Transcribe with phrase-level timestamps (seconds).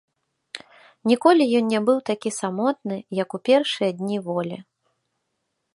[1.11, 4.57] Ніколі ён не быў так самотны, як у першыя дні волі.